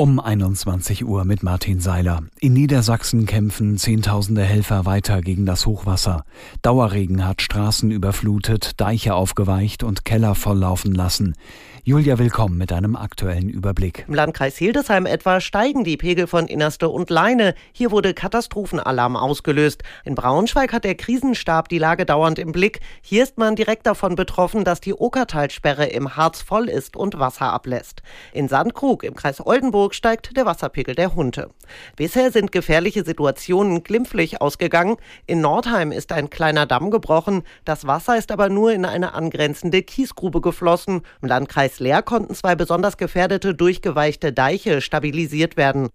Um 0.00 0.18
21 0.18 1.04
Uhr 1.04 1.26
mit 1.26 1.42
Martin 1.42 1.78
Seiler. 1.78 2.22
In 2.38 2.54
Niedersachsen 2.54 3.26
kämpfen 3.26 3.76
Zehntausende 3.76 4.42
Helfer 4.42 4.86
weiter 4.86 5.20
gegen 5.20 5.44
das 5.44 5.66
Hochwasser. 5.66 6.24
Dauerregen 6.62 7.28
hat 7.28 7.42
Straßen 7.42 7.90
überflutet, 7.90 8.80
Deiche 8.80 9.12
aufgeweicht 9.12 9.82
und 9.82 10.06
Keller 10.06 10.34
volllaufen 10.34 10.94
lassen. 10.94 11.34
Julia 11.82 12.18
Willkommen 12.18 12.56
mit 12.58 12.72
einem 12.72 12.94
aktuellen 12.94 13.48
Überblick. 13.48 14.04
Im 14.06 14.14
Landkreis 14.14 14.56
Hildesheim 14.56 15.06
etwa 15.06 15.40
steigen 15.40 15.82
die 15.82 15.96
Pegel 15.96 16.26
von 16.26 16.46
Innerste 16.46 16.88
und 16.88 17.10
Leine. 17.10 17.54
Hier 17.72 17.90
wurde 17.90 18.14
Katastrophenalarm 18.14 19.16
ausgelöst. 19.16 19.82
In 20.04 20.14
Braunschweig 20.14 20.72
hat 20.72 20.84
der 20.84 20.94
Krisenstab 20.94 21.68
die 21.68 21.78
Lage 21.78 22.06
dauernd 22.06 22.38
im 22.38 22.52
Blick. 22.52 22.80
Hier 23.00 23.22
ist 23.22 23.38
man 23.38 23.56
direkt 23.56 23.86
davon 23.86 24.14
betroffen, 24.14 24.64
dass 24.64 24.80
die 24.80 24.94
Okertalsperre 24.94 25.86
im 25.86 26.16
Harz 26.16 26.42
voll 26.42 26.68
ist 26.68 26.96
und 26.96 27.18
Wasser 27.18 27.52
ablässt. 27.52 28.02
In 28.32 28.48
Sandkrug 28.48 29.02
im 29.02 29.14
Kreis 29.14 29.44
Oldenburg 29.44 29.89
steigt 29.94 30.36
der 30.36 30.46
Wasserpegel 30.46 30.94
der 30.94 31.14
Hunte. 31.14 31.50
Bisher 31.96 32.30
sind 32.32 32.52
gefährliche 32.52 33.04
Situationen 33.04 33.82
glimpflich 33.82 34.40
ausgegangen. 34.40 34.96
In 35.26 35.40
Nordheim 35.40 35.92
ist 35.92 36.12
ein 36.12 36.30
kleiner 36.30 36.66
Damm 36.66 36.90
gebrochen. 36.90 37.42
Das 37.64 37.86
Wasser 37.86 38.16
ist 38.16 38.32
aber 38.32 38.48
nur 38.48 38.72
in 38.72 38.84
eine 38.84 39.14
angrenzende 39.14 39.82
Kiesgrube 39.82 40.40
geflossen. 40.40 41.02
Im 41.22 41.28
Landkreis 41.28 41.80
Leer 41.80 42.02
konnten 42.02 42.34
zwei 42.34 42.54
besonders 42.54 42.96
gefährdete 42.96 43.54
durchgeweichte 43.54 44.32
Deiche 44.32 44.80
stabilisiert 44.80 45.56
werden. 45.56 45.88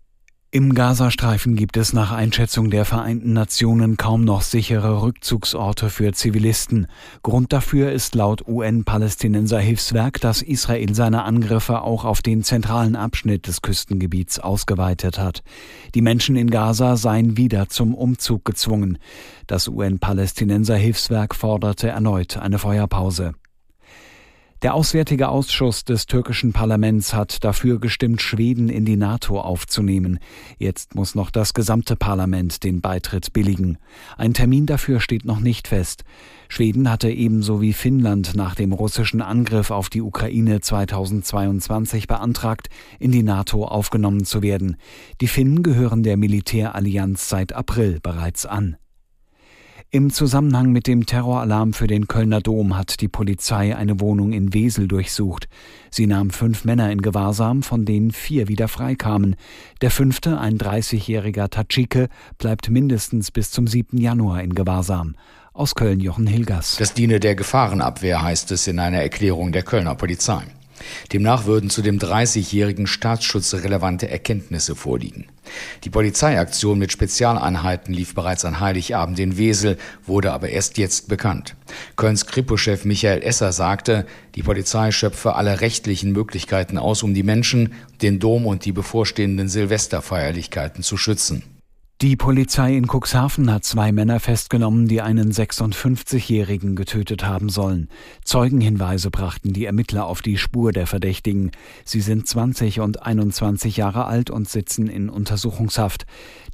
Im 0.56 0.74
Gazastreifen 0.74 1.58
gibt 1.58 1.76
es 1.76 1.92
nach 1.92 2.14
Einschätzung 2.14 2.70
der 2.70 2.86
Vereinten 2.86 3.34
Nationen 3.34 3.98
kaum 3.98 4.24
noch 4.24 4.42
sichere 4.42 5.02
Rückzugsorte 5.02 5.90
für 5.90 6.14
Zivilisten. 6.14 6.88
Grund 7.24 7.52
dafür 7.52 7.92
ist 7.92 8.16
laut 8.16 8.48
UN-Palästinenser 8.48 9.60
Hilfswerk, 9.60 10.22
dass 10.22 10.42
Israel 10.42 10.96
seine 10.96 11.24
Angriffe 11.24 11.82
auch 11.82 12.06
auf 12.06 12.22
den 12.22 12.42
zentralen 12.42 12.96
Abschnitt 12.96 13.48
des 13.48 13.62
Küstengebiets 13.62 14.40
ausgeweitet 14.40 15.20
hat. 15.20 15.44
Die 15.94 16.02
Menschen 16.02 16.38
in 16.38 16.50
Gaza 16.50 16.96
seien 16.96 17.36
wieder 17.36 17.68
zum 17.68 17.94
Umzug 17.94 18.46
gezwungen. 18.46 18.98
Das 19.48 19.68
UN-Palästinenser 19.68 20.78
Hilfswerk 20.78 21.36
forderte 21.36 21.90
erneut 21.90 22.38
eine 22.38 22.60
Feuerpause. 22.60 23.34
Der 24.66 24.74
Auswärtige 24.74 25.30
Ausschuss 25.30 25.84
des 25.86 26.08
türkischen 26.08 26.52
Parlaments 26.52 27.14
hat 27.14 27.44
dafür 27.44 27.80
gestimmt, 27.80 28.20
Schweden 28.20 28.68
in 28.68 28.84
die 28.84 28.98
NATO 28.98 29.40
aufzunehmen. 29.40 30.18
Jetzt 30.58 30.96
muss 30.96 31.14
noch 31.14 31.30
das 31.30 31.54
gesamte 31.54 31.96
Parlament 31.96 32.64
den 32.64 32.82
Beitritt 32.82 33.32
billigen. 33.32 33.78
Ein 34.18 34.34
Termin 34.34 34.66
dafür 34.66 35.02
steht 35.02 35.24
noch 35.24 35.40
nicht 35.40 35.68
fest. 35.68 36.04
Schweden 36.48 36.90
hatte 36.90 37.12
ebenso 37.12 37.62
wie 37.62 37.74
Finnland 37.74 38.36
nach 38.36 38.56
dem 38.56 38.74
russischen 38.74 39.22
Angriff 39.22 39.70
auf 39.70 39.92
die 39.92 40.02
Ukraine 40.02 40.62
2022 40.62 42.08
beantragt, 42.08 42.70
in 42.98 43.12
die 43.12 43.22
NATO 43.22 43.66
aufgenommen 43.66 44.26
zu 44.26 44.42
werden. 44.42 44.78
Die 45.22 45.28
Finnen 45.28 45.62
gehören 45.62 46.02
der 46.02 46.18
Militärallianz 46.18 47.30
seit 47.30 47.54
April 47.54 48.00
bereits 48.02 48.48
an. 48.48 48.78
Im 49.96 50.12
Zusammenhang 50.12 50.74
mit 50.74 50.88
dem 50.88 51.06
Terroralarm 51.06 51.72
für 51.72 51.88
den 51.88 52.10
Kölner 52.10 52.42
Dom 52.42 52.76
hat 52.76 53.00
die 53.00 53.08
Polizei 53.08 53.74
eine 53.78 54.02
Wohnung 54.02 54.34
in 54.34 54.54
Wesel 54.54 54.90
durchsucht. 54.90 55.48
Sie 55.90 56.06
nahm 56.06 56.32
fünf 56.32 56.66
Männer 56.66 56.92
in 56.92 57.02
Gewahrsam, 57.02 57.64
von 57.64 57.86
denen 57.86 58.12
vier 58.12 58.50
wieder 58.50 58.68
freikamen. 58.68 59.38
Der 59.80 59.92
fünfte, 59.92 60.38
ein 60.38 60.58
30-jähriger 60.58 61.50
Tadschike, 61.50 62.10
bleibt 62.38 62.70
mindestens 62.70 63.32
bis 63.32 63.52
zum 63.52 63.68
7. 63.68 63.98
Januar 63.98 64.44
in 64.44 64.54
Gewahrsam. 64.54 65.16
Aus 65.54 65.76
Köln 65.76 66.02
Jochen 66.02 66.28
Hilgers. 66.28 66.76
Das 66.76 66.94
diene 66.94 67.22
der 67.22 67.36
Gefahrenabwehr, 67.36 68.22
heißt 68.22 68.52
es 68.52 68.68
in 68.68 68.80
einer 68.80 69.00
Erklärung 69.00 69.54
der 69.54 69.64
Kölner 69.64 69.96
Polizei. 69.96 70.44
Demnach 71.14 71.46
würden 71.46 71.70
zu 71.70 71.82
dem 71.82 72.00
30-jährigen 72.00 72.88
Staatsschutz 72.88 73.54
relevante 73.54 74.10
Erkenntnisse 74.10 74.76
vorliegen. 74.76 75.28
Die 75.84 75.90
Polizeiaktion 75.90 76.80
mit 76.80 76.92
Spezialeinheiten 76.92 77.94
lief 77.94 78.16
bereits 78.16 78.46
an 78.46 78.60
Heiligabend 78.60 79.20
in 79.20 79.38
Wesel, 79.38 79.78
wurde 80.06 80.34
aber 80.34 80.50
erst 80.50 80.78
jetzt 80.78 81.08
bekannt. 81.08 81.56
Kölns 81.96 82.26
Kripo-Chef 82.26 82.86
Michael 82.86 83.22
Esser 83.24 83.52
sagte, 83.52 84.06
die 84.36 84.44
Polizei 84.44 84.92
schöpfe 84.92 85.36
alle 85.36 85.62
rechtlichen 85.62 86.12
Möglichkeiten 86.12 86.78
aus, 86.78 87.04
um 87.04 87.14
die 87.14 87.24
Menschen, 87.24 87.74
den 88.02 88.20
Dom 88.20 88.46
und 88.46 88.66
die 88.66 88.72
bevorstehenden 88.72 89.48
Silvesterfeierlichkeiten 89.48 90.84
zu 90.84 90.98
schützen. 90.98 91.55
Die 92.02 92.18
Polizei 92.18 92.76
in 92.76 92.88
Cuxhaven 92.88 93.50
hat 93.50 93.64
zwei 93.64 93.94
Männer 93.94 94.20
festgenommen, 94.20 94.90
die 94.90 95.02
einen 95.02 95.32
56-Jährigen 95.32 96.76
getötet 96.76 97.26
haben 97.26 97.48
sollen. 97.48 97.88
Zeugenhinweise 98.26 99.10
brachten 99.10 99.54
die 99.54 99.64
Ermittler 99.64 100.06
auf 100.06 100.22
die 100.22 100.38
Spur 100.38 100.74
der 100.74 100.88
Verdächtigen. 100.88 101.52
Sie 101.86 102.02
sind 102.02 102.28
20 102.28 102.82
und 102.82 103.04
21 103.04 103.78
Jahre 103.78 104.08
alt 104.08 104.30
und 104.30 104.50
sitzen 104.50 104.88
in 104.88 105.10
Untersuchungshaft. 105.10 106.06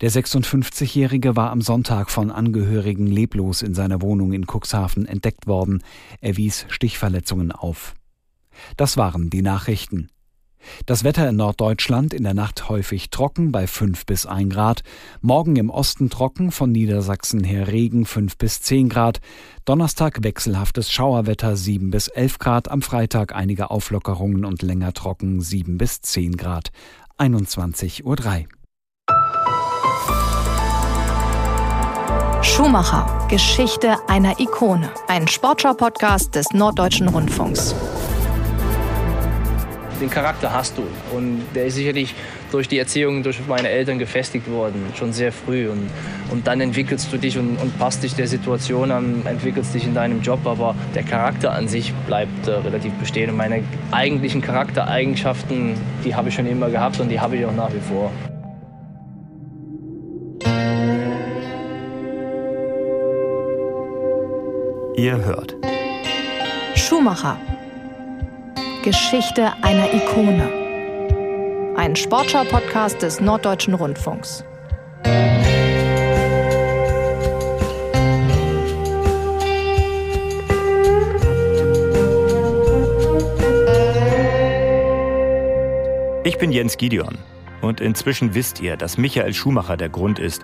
Der 0.02 0.12
56-Jährige 0.12 1.36
war 1.36 1.50
am 1.50 1.62
Sonntag 1.62 2.12
von 2.12 2.30
Angehörigen 2.30 3.08
leblos 3.08 3.64
in 3.64 3.74
seiner 3.74 4.04
Wohnung 4.04 4.34
in 4.34 4.46
Cuxhaven 4.46 5.08
entdeckt 5.08 5.48
worden. 5.48 5.82
Er 6.20 6.38
wies 6.38 6.68
Stichverletzungen 6.70 7.52
auf. 7.52 7.96
Das 8.78 8.96
waren 8.96 9.32
die 9.32 9.42
Nachrichten. 9.42 10.10
Das 10.86 11.04
Wetter 11.04 11.30
in 11.30 11.36
Norddeutschland 11.36 12.14
in 12.14 12.24
der 12.24 12.34
Nacht 12.34 12.70
häufig 12.70 13.10
trocken 13.10 13.52
bei 13.52 13.68
5 13.68 14.06
bis 14.06 14.26
1 14.26 14.54
Grad. 14.54 14.84
Morgen 15.22 15.56
im 15.56 15.70
Osten 15.70 16.10
trocken, 16.10 16.52
von 16.52 16.72
Niedersachsen 16.72 17.44
her 17.44 17.68
Regen 17.68 18.06
5 18.06 18.38
bis 18.38 18.62
10 18.62 18.90
Grad. 18.90 19.22
Donnerstag 19.66 20.24
wechselhaftes 20.24 20.92
Schauerwetter 20.92 21.56
7 21.56 21.92
bis 21.92 22.08
11 22.08 22.40
Grad. 22.40 22.72
Am 22.72 22.82
Freitag 22.82 23.36
einige 23.36 23.72
Auflockerungen 23.72 24.46
und 24.46 24.62
länger 24.62 24.94
trocken 24.94 25.42
7 25.42 25.78
bis 25.78 26.02
10 26.02 26.38
Grad. 26.38 26.72
21.03 27.18 28.04
Uhr. 28.04 28.62
Schumacher, 32.44 33.28
Geschichte 33.30 33.98
einer 34.08 34.40
Ikone. 34.40 34.92
Ein 35.08 35.28
Sportschau-Podcast 35.28 36.36
des 36.36 36.52
Norddeutschen 36.54 37.08
Rundfunks 37.08 37.76
den 40.02 40.10
Charakter 40.10 40.52
hast 40.52 40.78
du. 40.78 40.84
Und 41.16 41.44
der 41.56 41.66
ist 41.66 41.76
sicherlich 41.76 42.14
durch 42.52 42.68
die 42.68 42.78
Erziehung 42.78 43.24
durch 43.24 43.40
meine 43.48 43.70
Eltern 43.70 44.00
gefestigt 44.00 44.50
worden, 44.50 44.84
schon 44.96 45.14
sehr 45.14 45.32
früh. 45.32 45.70
Und, 45.70 45.90
und 46.32 46.48
dann 46.48 46.60
entwickelst 46.60 47.14
du 47.14 47.18
dich 47.18 47.38
und, 47.38 47.58
und 47.58 47.78
passt 47.80 48.04
dich 48.04 48.16
der 48.16 48.28
Situation 48.28 48.92
an, 48.92 49.22
entwickelst 49.26 49.74
dich 49.74 49.86
in 49.86 49.94
deinem 49.94 50.22
Job. 50.22 50.46
Aber 50.46 50.76
der 50.96 51.04
Charakter 51.04 51.54
an 51.54 51.68
sich 51.68 51.94
bleibt 52.08 52.48
äh, 52.48 52.52
relativ 52.52 52.92
bestehen. 52.94 53.30
Und 53.30 53.38
meine 53.38 53.64
eigentlichen 53.92 54.42
Charaktereigenschaften, 54.42 55.76
die 56.04 56.16
habe 56.16 56.30
ich 56.30 56.36
schon 56.36 56.48
immer 56.48 56.70
gehabt 56.70 57.00
und 57.00 57.10
die 57.10 57.20
habe 57.20 57.38
ich 57.38 57.46
auch 57.46 57.56
nach 57.56 57.72
wie 57.74 57.80
vor. 57.80 58.12
Ihr 64.98 65.24
hört. 65.24 65.56
Schumacher 66.76 67.38
Geschichte 68.84 69.54
einer 69.62 69.94
Ikone. 69.94 71.76
Ein 71.78 71.96
Sportschau-Podcast 71.96 73.04
des 73.04 73.22
Norddeutschen 73.22 73.76
Rundfunks. 73.76 74.44
Ich 86.24 86.40
bin 86.40 86.52
Jens 86.52 86.78
Gideon 86.78 87.20
und 87.62 87.82
inzwischen 87.82 88.34
wisst 88.34 88.62
ihr, 88.62 88.78
dass 88.78 88.98
Michael 88.98 89.36
Schumacher 89.36 89.78
der 89.78 89.90
Grund 89.90 90.18
ist, 90.18 90.44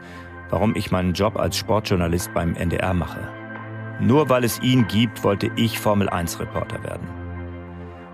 warum 0.52 0.76
ich 0.76 0.92
meinen 0.92 1.14
Job 1.14 1.38
als 1.38 1.58
Sportjournalist 1.58 2.32
beim 2.36 2.56
NDR 2.56 2.94
mache. 2.94 3.28
Nur 4.00 4.30
weil 4.30 4.44
es 4.44 4.62
ihn 4.62 4.88
gibt, 4.88 5.24
wollte 5.24 5.50
ich 5.56 5.80
Formel 5.80 6.08
1 6.08 6.40
Reporter 6.40 6.84
werden. 6.84 7.17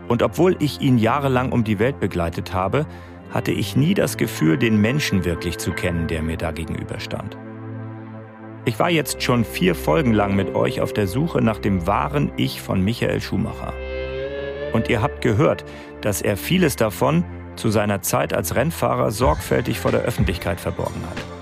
Und 0.07 0.21
obwohl 0.21 0.55
ich 0.59 0.81
ihn 0.81 0.97
jahrelang 0.97 1.51
um 1.51 1.63
die 1.63 1.79
Welt 1.79 1.99
begleitet 1.99 2.53
habe, 2.53 2.85
hatte 3.31 3.51
ich 3.51 3.75
nie 3.75 3.93
das 3.93 4.17
Gefühl, 4.17 4.57
den 4.57 4.79
Menschen 4.79 5.25
wirklich 5.25 5.57
zu 5.57 5.71
kennen, 5.71 6.07
der 6.07 6.21
mir 6.21 6.37
da 6.37 6.51
gegenüberstand. 6.51 7.37
Ich 8.65 8.79
war 8.79 8.89
jetzt 8.89 9.21
schon 9.21 9.43
vier 9.43 9.75
Folgen 9.75 10.13
lang 10.13 10.35
mit 10.35 10.55
euch 10.55 10.79
auf 10.79 10.93
der 10.93 11.07
Suche 11.07 11.41
nach 11.41 11.59
dem 11.59 11.85
wahren 11.85 12.31
Ich 12.37 12.61
von 12.61 12.81
Michael 12.81 13.19
Schumacher. 13.19 13.73
Und 14.71 14.89
ihr 14.89 15.01
habt 15.01 15.21
gehört, 15.21 15.65
dass 16.01 16.21
er 16.21 16.37
vieles 16.37 16.75
davon 16.75 17.25
zu 17.55 17.69
seiner 17.69 18.01
Zeit 18.01 18.33
als 18.33 18.55
Rennfahrer 18.55 19.11
sorgfältig 19.11 19.79
vor 19.79 19.91
der 19.91 20.01
Öffentlichkeit 20.01 20.59
verborgen 20.59 21.01
hat. 21.09 21.32